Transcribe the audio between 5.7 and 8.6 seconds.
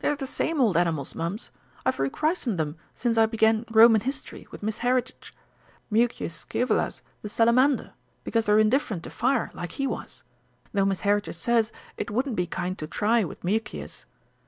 Mucius Scævola's the Salamander, because they're